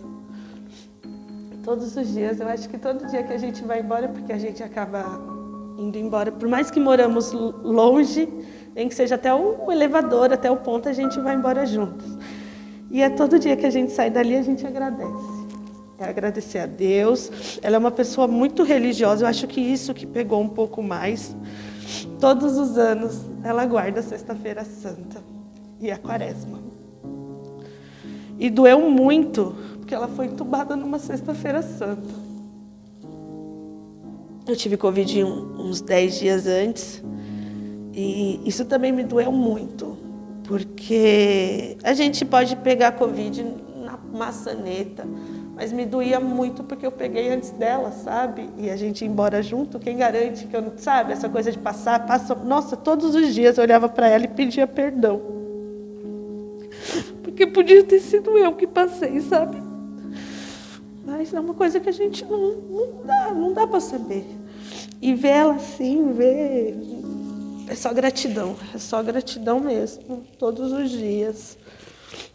Todos 1.63 1.95
os 1.95 2.13
dias. 2.13 2.39
Eu 2.39 2.47
acho 2.47 2.69
que 2.69 2.77
todo 2.77 3.07
dia 3.07 3.23
que 3.23 3.33
a 3.33 3.37
gente 3.37 3.63
vai 3.63 3.79
embora, 3.79 4.07
porque 4.07 4.31
a 4.31 4.37
gente 4.37 4.63
acaba 4.63 5.03
indo 5.77 5.97
embora, 5.97 6.31
por 6.31 6.47
mais 6.47 6.71
que 6.71 6.79
moramos 6.79 7.31
longe, 7.31 8.27
nem 8.73 8.89
que 8.89 8.95
seja 8.95 9.15
até 9.15 9.33
o 9.33 9.71
elevador, 9.71 10.33
até 10.33 10.49
o 10.49 10.57
ponto, 10.57 10.89
a 10.89 10.93
gente 10.93 11.19
vai 11.19 11.35
embora 11.35 11.65
juntos. 11.65 12.17
E 12.89 13.01
é 13.01 13.09
todo 13.09 13.37
dia 13.37 13.55
que 13.55 13.65
a 13.65 13.69
gente 13.69 13.91
sai 13.91 14.09
dali, 14.09 14.35
a 14.35 14.41
gente 14.41 14.65
agradece. 14.65 15.36
É 15.99 16.05
agradecer 16.05 16.59
a 16.59 16.65
Deus. 16.65 17.59
Ela 17.61 17.75
é 17.75 17.79
uma 17.79 17.91
pessoa 17.91 18.27
muito 18.27 18.63
religiosa, 18.63 19.23
eu 19.23 19.27
acho 19.27 19.47
que 19.47 19.59
isso 19.59 19.93
que 19.93 20.05
pegou 20.05 20.41
um 20.41 20.49
pouco 20.49 20.81
mais. 20.83 21.35
Todos 22.19 22.57
os 22.57 22.77
anos 22.77 23.21
ela 23.43 23.65
guarda 23.65 23.99
a 23.99 24.03
Sexta-feira 24.03 24.63
Santa 24.63 25.23
e 25.79 25.89
a 25.89 25.97
Quaresma. 25.97 26.59
E 28.39 28.49
doeu 28.49 28.89
muito, 28.89 29.55
porque 29.79 29.95
ela 29.95 30.07
foi 30.07 30.27
entubada 30.27 30.75
numa 30.75 30.99
Sexta-feira 30.99 31.61
Santa. 31.61 32.27
Eu 34.47 34.55
tive 34.55 34.77
Covid 34.77 35.23
uns 35.23 35.81
10 35.81 36.19
dias 36.19 36.47
antes. 36.47 37.03
E 37.93 38.39
isso 38.45 38.63
também 38.63 38.91
me 38.91 39.03
doeu 39.03 39.31
muito, 39.31 39.97
porque 40.43 41.75
a 41.83 41.93
gente 41.93 42.23
pode 42.23 42.55
pegar 42.57 42.91
Covid 42.91 43.43
na 43.83 43.97
maçaneta, 43.97 45.03
mas 45.57 45.73
me 45.73 45.87
doía 45.87 46.19
muito 46.19 46.63
porque 46.63 46.85
eu 46.85 46.91
peguei 46.91 47.29
antes 47.33 47.49
dela, 47.49 47.91
sabe? 47.91 48.47
E 48.59 48.69
a 48.69 48.77
gente 48.77 49.03
ir 49.03 49.07
embora 49.07 49.41
junto, 49.41 49.79
quem 49.79 49.97
garante 49.97 50.45
que 50.45 50.55
eu, 50.55 50.73
sabe, 50.77 51.11
essa 51.11 51.27
coisa 51.27 51.51
de 51.51 51.57
passar, 51.57 52.05
passa, 52.05 52.35
nossa, 52.35 52.77
todos 52.77 53.15
os 53.15 53.33
dias 53.33 53.57
eu 53.57 53.63
olhava 53.63 53.89
para 53.89 54.07
ela 54.07 54.25
e 54.25 54.27
pedia 54.27 54.67
perdão. 54.67 55.19
Porque 57.23 57.47
podia 57.47 57.83
ter 57.83 57.99
sido 57.99 58.37
eu 58.37 58.53
que 58.53 58.67
passei, 58.67 59.19
sabe? 59.19 59.57
Mas 61.03 61.33
é 61.33 61.39
uma 61.39 61.55
coisa 61.55 61.79
que 61.79 61.89
a 61.89 61.93
gente 61.93 62.23
não, 62.23 62.51
não 62.57 63.03
dá, 63.03 63.33
não 63.33 63.53
dá 63.53 63.65
para 63.65 63.79
saber. 63.79 64.27
E 65.01 65.15
ver 65.15 65.29
ela 65.29 65.55
assim, 65.55 66.13
ver 66.13 66.77
é 67.67 67.73
só 67.73 67.91
gratidão, 67.91 68.55
é 68.75 68.77
só 68.77 69.01
gratidão 69.01 69.59
mesmo, 69.59 70.23
todos 70.37 70.71
os 70.71 70.91
dias. 70.91 71.57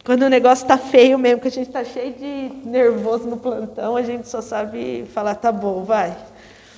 Quando 0.04 0.22
o 0.22 0.28
negócio 0.28 0.66
tá 0.66 0.76
feio 0.76 1.18
mesmo, 1.18 1.40
que 1.40 1.48
a 1.48 1.50
gente 1.50 1.70
tá 1.70 1.84
cheio 1.84 2.12
de 2.14 2.68
nervoso 2.68 3.28
no 3.28 3.36
plantão, 3.36 3.96
a 3.96 4.02
gente 4.02 4.28
só 4.28 4.40
sabe 4.40 5.04
falar, 5.12 5.34
tá 5.36 5.52
bom, 5.52 5.84
vai. 5.84 6.16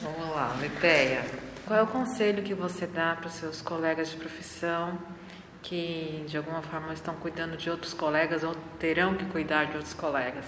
Vamos 0.03 0.35
lá, 0.35 0.55
Leteia. 0.61 1.23
Qual 1.67 1.79
é 1.79 1.83
o 1.83 1.87
conselho 1.87 2.43
que 2.43 2.53
você 2.53 2.87
dá 2.87 3.17
para 3.19 3.27
os 3.27 3.33
seus 3.35 3.63
colegas 3.63 4.11
de 4.11 4.17
profissão 4.17 4.99
que 5.63 6.23
de 6.29 6.37
alguma 6.37 6.61
forma 6.61 6.93
estão 6.93 7.15
cuidando 7.15 7.57
de 7.57 7.71
outros 7.71 7.95
colegas 7.95 8.45
ou 8.45 8.55
terão 8.79 9.15
que 9.15 9.25
cuidar 9.25 9.65
de 9.65 9.77
outros 9.77 9.95
colegas? 9.95 10.45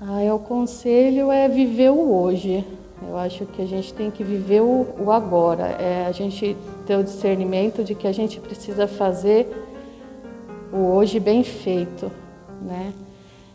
Ah, 0.00 0.22
é, 0.22 0.32
o 0.32 0.38
conselho 0.38 1.30
é 1.30 1.48
viver 1.48 1.90
o 1.90 2.12
hoje. 2.12 2.66
Eu 3.06 3.18
acho 3.18 3.44
que 3.46 3.60
a 3.60 3.66
gente 3.66 3.92
tem 3.92 4.10
que 4.10 4.24
viver 4.24 4.62
o, 4.62 4.94
o 4.98 5.12
agora. 5.12 5.66
É 5.78 6.06
a 6.06 6.12
gente 6.12 6.56
ter 6.86 6.96
o 6.96 7.04
discernimento 7.04 7.84
de 7.84 7.94
que 7.94 8.06
a 8.06 8.12
gente 8.12 8.40
precisa 8.40 8.86
fazer 8.86 9.46
o 10.72 10.94
hoje 10.94 11.20
bem 11.20 11.44
feito, 11.44 12.10
né? 12.62 12.92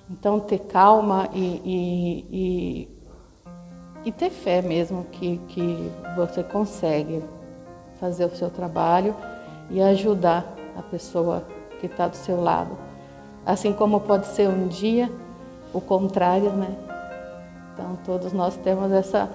Então, 0.10 0.40
ter 0.40 0.60
calma 0.60 1.28
e, 1.34 1.62
e, 1.66 2.26
e, 2.32 2.90
e 4.06 4.12
ter 4.12 4.30
fé 4.30 4.62
mesmo 4.62 5.06
que, 5.12 5.38
que 5.50 5.92
você 6.16 6.44
consegue 6.44 7.22
fazer 8.00 8.26
o 8.26 8.36
seu 8.36 8.50
trabalho 8.50 9.16
e 9.70 9.82
ajudar 9.82 10.46
a 10.78 10.82
pessoa 10.82 11.44
que 11.80 11.88
está 11.88 12.08
do 12.08 12.16
seu 12.16 12.40
lado. 12.40 12.78
Assim 13.46 13.74
como 13.74 14.00
pode 14.00 14.28
ser 14.28 14.48
um 14.48 14.68
dia 14.68 15.12
o 15.74 15.82
contrário, 15.82 16.52
né? 16.52 16.76
Então, 17.74 17.98
todos 18.06 18.32
nós 18.32 18.56
temos 18.58 18.92
essa, 18.92 19.30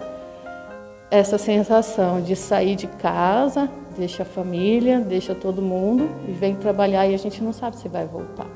essa 1.11 1.37
sensação 1.37 2.21
de 2.23 2.35
sair 2.35 2.77
de 2.77 2.87
casa, 2.87 3.69
deixa 3.93 4.23
a 4.23 4.27
família, 4.27 5.01
deixa 5.01 5.35
todo 5.35 5.63
mundo 5.63 6.09
e 6.29 6.33
vem 6.33 6.57
trabalhar 6.57 7.07
e 7.07 7.15
a 7.15 7.19
gente 7.19 7.43
não 7.43 7.53
sabe 7.53 7.77
se 7.77 7.89
vai 7.89 8.07
voltar. 8.07 8.49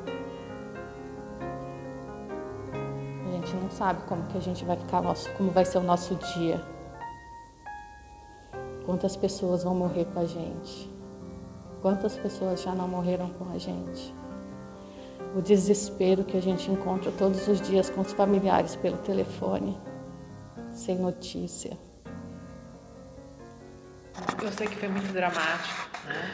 gente 3.47 3.57
não 3.63 3.71
sabe 3.71 4.03
como 4.09 4.25
que 4.25 4.37
a 4.37 4.41
gente 4.41 4.65
vai 4.65 4.77
ficar, 4.77 5.01
nosso, 5.01 5.31
como 5.35 5.51
vai 5.51 5.65
ser 5.65 5.79
o 5.79 5.83
nosso 5.83 6.17
dia. 6.35 6.61
Quantas 8.85 9.17
pessoas 9.17 9.63
vão 9.63 9.75
morrer 9.75 10.05
com 10.07 10.21
a 10.21 10.27
gente? 10.27 10.91
Quantas 11.81 12.17
pessoas 12.17 12.63
já 12.63 12.75
não 12.75 12.89
morreram 12.89 13.31
com 13.31 13.49
a 13.51 13.59
gente? 13.59 14.15
O 15.37 15.41
desespero 15.41 16.25
que 16.25 16.37
a 16.37 16.43
gente 16.43 16.71
encontra 16.71 17.13
todos 17.13 17.47
os 17.47 17.61
dias 17.61 17.89
com 17.89 18.01
os 18.01 18.13
familiares 18.13 18.75
pelo 18.77 18.97
telefone, 18.99 19.79
sem 20.71 20.99
notícia. 20.99 21.77
Eu 24.43 24.53
sei 24.53 24.67
que 24.67 24.77
foi 24.77 24.89
muito 24.89 25.13
dramático, 25.13 25.89
né? 26.07 26.31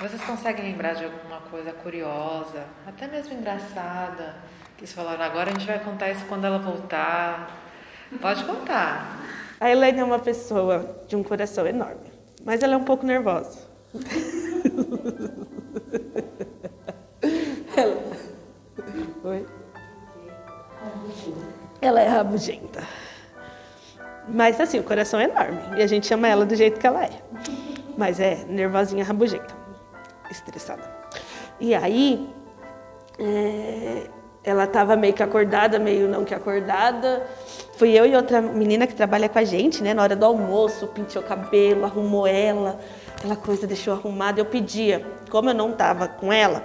Vocês 0.00 0.22
conseguem 0.22 0.64
lembrar 0.64 0.94
de 0.94 1.04
alguma 1.04 1.40
coisa 1.50 1.72
curiosa, 1.72 2.64
até 2.86 3.06
mesmo 3.06 3.34
engraçada, 3.34 4.36
eles 4.78 4.92
falaram, 4.92 5.22
agora 5.22 5.50
a 5.50 5.52
gente 5.52 5.66
vai 5.66 5.78
contar 5.78 6.10
isso 6.10 6.24
quando 6.26 6.46
ela 6.46 6.58
voltar. 6.58 7.50
Pode 8.20 8.44
contar. 8.44 9.20
A 9.60 9.70
Elaine 9.70 10.00
é 10.00 10.04
uma 10.04 10.18
pessoa 10.18 11.04
de 11.06 11.16
um 11.16 11.22
coração 11.22 11.66
enorme, 11.66 12.10
mas 12.44 12.62
ela 12.62 12.74
é 12.74 12.76
um 12.76 12.84
pouco 12.84 13.04
nervosa. 13.04 13.68
ela... 17.76 18.02
Oi? 19.24 19.46
Ela 21.82 22.00
é 22.00 22.08
rabugenta. 22.08 22.86
Mas 24.32 24.60
assim, 24.60 24.78
o 24.78 24.82
coração 24.82 25.20
é 25.20 25.24
enorme. 25.24 25.58
E 25.76 25.82
a 25.82 25.86
gente 25.86 26.06
chama 26.06 26.28
ela 26.28 26.44
do 26.44 26.54
jeito 26.54 26.78
que 26.78 26.86
ela 26.86 27.04
é. 27.04 27.10
Mas 27.96 28.20
é 28.20 28.44
nervosinha, 28.48 29.04
rabugenta. 29.04 29.54
Estressada. 30.30 30.82
E 31.58 31.74
aí, 31.74 32.28
é, 33.18 34.06
ela 34.42 34.64
estava 34.64 34.96
meio 34.96 35.12
que 35.12 35.22
acordada, 35.22 35.78
meio 35.78 36.08
não 36.08 36.24
que 36.24 36.34
acordada. 36.34 37.26
Fui 37.76 37.90
eu 37.90 38.06
e 38.06 38.14
outra 38.16 38.40
menina 38.40 38.86
que 38.86 38.94
trabalha 38.94 39.28
com 39.28 39.38
a 39.38 39.44
gente, 39.44 39.82
né? 39.82 39.92
Na 39.92 40.02
hora 40.02 40.16
do 40.16 40.24
almoço, 40.24 40.86
penteou 40.88 41.24
o 41.24 41.26
cabelo, 41.26 41.84
arrumou 41.84 42.26
ela, 42.26 42.78
aquela 43.16 43.36
coisa 43.36 43.66
deixou 43.66 43.92
arrumada. 43.92 44.40
Eu 44.40 44.46
pedia, 44.46 45.04
como 45.30 45.50
eu 45.50 45.54
não 45.54 45.70
estava 45.70 46.08
com 46.08 46.32
ela, 46.32 46.64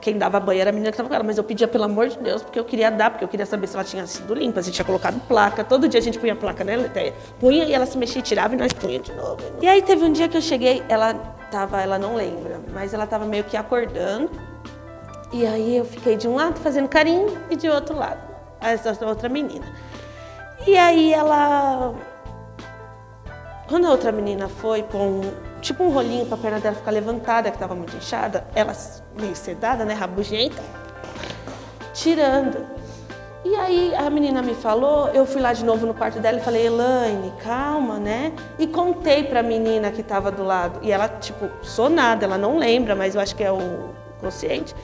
quem 0.00 0.18
dava 0.18 0.38
banho 0.38 0.60
era 0.60 0.70
a 0.70 0.72
menina 0.72 0.90
que 0.90 0.94
estava 0.94 1.08
com 1.08 1.14
ela, 1.14 1.24
mas 1.24 1.38
eu 1.38 1.44
pedia 1.44 1.66
pelo 1.66 1.84
amor 1.84 2.08
de 2.08 2.18
Deus, 2.18 2.42
porque 2.42 2.58
eu 2.58 2.64
queria 2.64 2.90
dar, 2.90 3.10
porque 3.10 3.24
eu 3.24 3.28
queria 3.28 3.46
saber 3.46 3.66
se 3.66 3.74
ela 3.74 3.84
tinha 3.84 4.06
sido 4.06 4.34
limpa, 4.34 4.62
se 4.62 4.70
tinha 4.70 4.84
colocado 4.84 5.20
placa. 5.26 5.64
Todo 5.64 5.88
dia 5.88 6.00
a 6.00 6.02
gente 6.02 6.18
punha 6.18 6.36
placa 6.36 6.64
nela, 6.64 6.82
Letéia. 6.82 7.14
Punha 7.40 7.64
e 7.64 7.72
ela 7.72 7.86
se 7.86 7.96
mexia, 7.96 8.20
tirava 8.20 8.54
e 8.54 8.56
nós 8.56 8.72
punha 8.72 8.98
de 8.98 9.12
novo. 9.12 9.38
E 9.60 9.66
aí 9.66 9.82
teve 9.82 10.04
um 10.04 10.12
dia 10.12 10.28
que 10.28 10.36
eu 10.36 10.42
cheguei, 10.42 10.82
ela 10.88 11.14
tava, 11.50 11.80
ela 11.80 11.98
não 11.98 12.14
lembra, 12.14 12.60
mas 12.72 12.92
ela 12.92 13.04
estava 13.04 13.24
meio 13.24 13.44
que 13.44 13.56
acordando. 13.56 14.30
E 15.32 15.46
aí 15.46 15.76
eu 15.76 15.84
fiquei 15.84 16.16
de 16.16 16.28
um 16.28 16.34
lado 16.34 16.60
fazendo 16.60 16.88
carinho 16.88 17.36
e 17.50 17.56
de 17.56 17.68
outro 17.68 17.96
lado, 17.96 18.20
essa 18.60 19.06
outra 19.06 19.28
menina. 19.28 19.66
E 20.66 20.76
aí 20.76 21.12
ela. 21.12 21.94
Quando 23.68 23.86
a 23.86 23.90
outra 23.90 24.12
menina 24.12 24.48
foi 24.48 24.82
pôr 24.84 25.00
um, 25.00 25.20
tipo 25.60 25.82
um 25.82 25.90
rolinho 25.90 26.26
para 26.26 26.36
a 26.36 26.40
perna 26.40 26.60
dela 26.60 26.76
ficar 26.76 26.92
levantada, 26.92 27.50
que 27.50 27.56
estava 27.56 27.74
muito 27.74 27.96
inchada, 27.96 28.46
ela 28.54 28.72
meio 29.18 29.34
sedada, 29.34 29.84
né, 29.84 29.94
rabugenta, 29.94 30.62
tirando. 31.92 32.64
E 33.44 33.54
aí 33.54 33.94
a 33.94 34.10
menina 34.10 34.42
me 34.42 34.54
falou, 34.54 35.08
eu 35.08 35.24
fui 35.24 35.40
lá 35.40 35.52
de 35.52 35.64
novo 35.64 35.86
no 35.86 35.94
quarto 35.94 36.18
dela 36.18 36.38
e 36.38 36.42
falei, 36.42 36.66
Elaine, 36.66 37.32
calma, 37.42 37.98
né? 37.98 38.32
E 38.58 38.66
contei 38.66 39.22
para 39.22 39.40
a 39.40 39.42
menina 39.42 39.92
que 39.92 40.00
estava 40.00 40.32
do 40.32 40.42
lado. 40.42 40.80
E 40.82 40.90
ela, 40.90 41.08
tipo, 41.08 41.48
sonada, 41.62 42.24
ela 42.24 42.36
não 42.36 42.58
lembra, 42.58 42.96
mas 42.96 43.14
eu 43.14 43.20
acho 43.20 43.36
que 43.36 43.44
é 43.44 43.52
o 43.52 43.94
consciente 44.20 44.74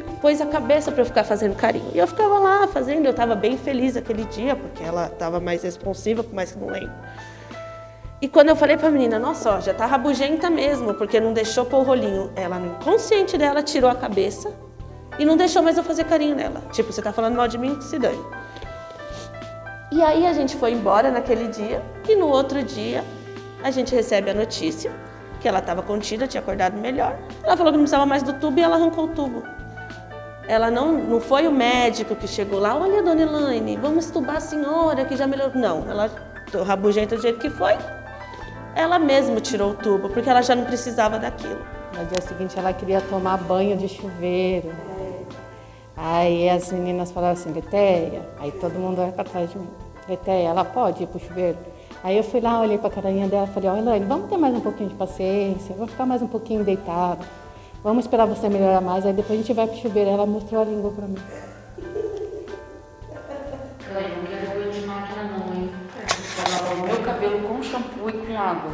pôs 0.00 0.40
a 0.40 0.46
cabeça 0.46 0.90
para 0.90 1.02
eu 1.02 1.06
ficar 1.06 1.24
fazendo 1.24 1.54
carinho. 1.56 1.90
E 1.94 1.98
eu 1.98 2.06
ficava 2.06 2.38
lá 2.38 2.66
fazendo, 2.68 3.06
eu 3.06 3.10
estava 3.10 3.34
bem 3.34 3.56
feliz 3.56 3.96
aquele 3.96 4.24
dia, 4.24 4.54
porque 4.56 4.82
ela 4.82 5.06
estava 5.06 5.40
mais 5.40 5.62
responsiva, 5.62 6.22
por 6.22 6.34
mais 6.34 6.52
que 6.52 6.58
não 6.58 6.68
lembro. 6.68 6.92
E 8.22 8.28
quando 8.28 8.50
eu 8.50 8.54
falei 8.54 8.76
para 8.76 8.86
a 8.86 8.90
menina, 8.92 9.18
nossa, 9.18 9.56
ó, 9.56 9.60
já 9.60 9.74
tá 9.74 9.84
rabugenta 9.84 10.48
mesmo, 10.48 10.94
porque 10.94 11.18
não 11.18 11.32
deixou 11.32 11.64
pôr 11.64 11.78
o 11.78 11.82
rolinho, 11.82 12.30
ela 12.36 12.56
no 12.56 12.76
inconsciente 12.76 13.36
dela 13.36 13.64
tirou 13.64 13.90
a 13.90 13.96
cabeça 13.96 14.54
e 15.18 15.24
não 15.24 15.36
deixou 15.36 15.60
mais 15.60 15.76
eu 15.76 15.82
fazer 15.82 16.04
carinho 16.04 16.36
nela. 16.36 16.62
Tipo, 16.70 16.92
você 16.92 17.02
tá 17.02 17.12
falando 17.12 17.34
mal 17.34 17.48
de 17.48 17.58
mim, 17.58 17.80
se 17.80 17.98
dane. 17.98 18.24
E 19.90 20.00
aí 20.00 20.24
a 20.24 20.32
gente 20.32 20.54
foi 20.54 20.70
embora 20.70 21.10
naquele 21.10 21.48
dia 21.48 21.82
e 22.08 22.14
no 22.14 22.28
outro 22.28 22.62
dia 22.62 23.02
a 23.60 23.72
gente 23.72 23.92
recebe 23.92 24.30
a 24.30 24.34
notícia 24.34 24.92
que 25.40 25.48
ela 25.48 25.58
estava 25.58 25.82
contida, 25.82 26.28
tinha 26.28 26.40
acordado 26.40 26.78
melhor. 26.78 27.18
Ela 27.42 27.56
falou 27.56 27.72
que 27.72 27.76
não 27.76 27.82
precisava 27.82 28.06
mais 28.06 28.22
do 28.22 28.34
tubo 28.34 28.56
e 28.60 28.62
ela 28.62 28.76
arrancou 28.76 29.06
o 29.06 29.08
tubo. 29.08 29.42
Ela 30.46 30.70
não, 30.70 30.92
não 30.92 31.20
foi 31.20 31.48
o 31.48 31.52
médico 31.52 32.14
que 32.14 32.28
chegou 32.28 32.60
lá, 32.60 32.76
olha, 32.76 33.02
dona 33.02 33.22
Elaine, 33.22 33.76
vamos 33.76 34.04
estubar 34.04 34.36
a 34.36 34.40
senhora 34.40 35.04
que 35.04 35.16
já 35.16 35.26
melhorou. 35.26 35.60
Não, 35.60 35.90
ela, 35.90 36.08
rabugenta 36.64 37.16
do 37.16 37.22
jeito 37.22 37.40
que 37.40 37.50
foi, 37.50 37.76
ela 38.74 38.98
mesma 38.98 39.40
tirou 39.40 39.70
o 39.70 39.74
tubo, 39.74 40.08
porque 40.08 40.28
ela 40.28 40.42
já 40.42 40.54
não 40.54 40.64
precisava 40.64 41.18
daquilo. 41.18 41.60
No 41.96 42.06
dia 42.06 42.20
seguinte 42.20 42.58
ela 42.58 42.72
queria 42.72 43.00
tomar 43.00 43.36
banho 43.36 43.76
de 43.76 43.88
chuveiro. 43.88 44.72
Aí 45.96 46.48
as 46.48 46.72
meninas 46.72 47.10
falaram 47.12 47.34
assim, 47.34 47.52
Letéia, 47.52 48.28
aí 48.40 48.50
todo 48.52 48.72
mundo 48.74 48.96
vai 48.96 49.12
para 49.12 49.24
trás 49.24 49.50
de 49.50 49.58
mim. 49.58 49.68
Letéia, 50.08 50.48
ela 50.48 50.64
pode 50.64 51.02
ir 51.02 51.06
pro 51.06 51.20
chuveiro? 51.20 51.58
Aí 52.02 52.16
eu 52.16 52.24
fui 52.24 52.40
lá, 52.40 52.60
olhei 52.60 52.78
para 52.78 52.88
a 52.88 52.90
carinha 52.90 53.28
dela 53.28 53.46
e 53.48 53.54
falei, 53.54 53.70
ó, 53.70 53.76
Elaine, 53.76 54.06
vamos 54.06 54.28
ter 54.28 54.36
mais 54.36 54.54
um 54.54 54.60
pouquinho 54.60 54.88
de 54.88 54.94
paciência, 54.96 55.74
vou 55.76 55.86
ficar 55.86 56.04
mais 56.06 56.22
um 56.22 56.26
pouquinho 56.26 56.64
deitada. 56.64 57.24
Vamos 57.84 58.04
esperar 58.04 58.26
você 58.26 58.48
melhorar 58.48 58.80
mais, 58.80 59.04
aí 59.04 59.12
depois 59.12 59.38
a 59.38 59.42
gente 59.42 59.52
vai 59.52 59.66
pro 59.66 59.76
chuveiro. 59.76 60.10
Ela 60.10 60.24
mostrou 60.24 60.62
a 60.62 60.64
língua 60.64 60.90
pra 60.92 61.06
mim. 61.06 61.18
E 68.42 68.48
água. 68.50 68.70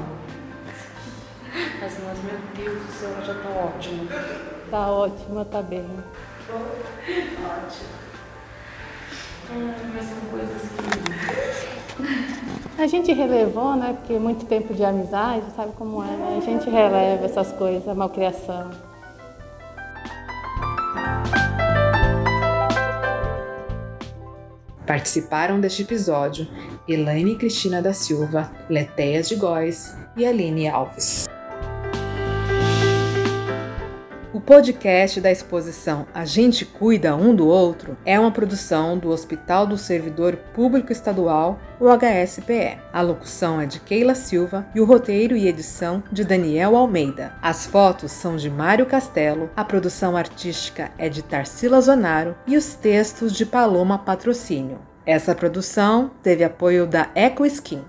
Mas, 1.81 1.98
mas 2.04 2.18
meu 2.24 2.38
Deus 2.57 2.83
do 2.83 2.92
céu, 2.92 3.11
ela 3.11 3.22
já 3.22 3.35
tá 3.35 3.48
ótima. 3.50 4.04
Tá 4.70 4.90
ótima, 4.90 5.44
tá 5.44 5.62
bem. 5.62 5.87
Ótimo. 6.48 7.88
mas 9.94 10.04
são 10.04 10.20
coisas 10.31 10.62
que... 10.62 10.78
A 12.81 12.87
gente 12.87 13.12
relevou, 13.12 13.74
né? 13.76 13.96
Porque 13.98 14.18
muito 14.18 14.46
tempo 14.46 14.72
de 14.72 14.85
amizade, 14.85 15.44
sabe 15.57 15.72
como 15.72 16.02
é, 16.02 16.07
né? 16.07 16.38
A 16.38 16.40
gente 16.40 16.70
releva 16.70 17.24
essas 17.24 17.50
coisas, 17.52 17.88
a 17.88 17.94
malcriação. 17.94 18.70
Participaram 24.87 25.61
deste 25.61 25.83
episódio 25.83 26.46
Elaine 26.88 27.37
Cristina 27.37 27.83
da 27.83 27.92
Silva, 27.92 28.51
Letéia 28.70 29.22
de 29.22 29.37
Góes 29.37 29.94
e 30.16 30.24
Aline 30.24 30.68
Alves. 30.68 31.29
O 34.33 34.40
podcast 34.40 35.20
da 35.20 35.31
exposição 35.31 36.07
A 36.14 36.24
Gente 36.24 36.64
Cuida 36.64 37.14
Um 37.14 37.35
do 37.35 37.46
Outro 37.46 37.94
é 38.07 38.18
uma 38.18 38.31
produção 38.31 38.96
do 38.96 39.11
Hospital 39.11 39.66
do 39.66 39.77
Servidor 39.77 40.37
Público 40.55 40.90
Estadual, 40.90 41.59
o 41.79 41.88
HSPE. 41.88 42.79
A 42.90 43.03
locução 43.03 43.61
é 43.61 43.66
de 43.66 43.81
Keila 43.81 44.14
Silva 44.14 44.66
e 44.74 44.81
o 44.81 44.87
roteiro 44.87 45.37
e 45.37 45.46
edição 45.46 46.03
de 46.11 46.24
Daniel 46.24 46.74
Almeida. 46.74 47.35
As 47.42 47.66
fotos 47.66 48.12
são 48.12 48.37
de 48.37 48.48
Mário 48.48 48.87
Castelo, 48.87 49.51
a 49.55 49.62
produção 49.62 50.16
artística 50.16 50.90
é 50.96 51.11
de 51.11 51.22
Tarsila 51.22 51.83
Zonaro 51.83 52.35
e 52.46 52.57
os 52.57 52.72
textos 52.72 53.35
de 53.35 53.44
Paloma 53.44 53.98
Patrocínio. 53.98 54.79
Essa 55.09 55.35
produção 55.35 56.11
teve 56.23 56.44
apoio 56.44 56.87
da 56.87 57.11
Eco 57.14 57.47
Skin. 57.47 57.83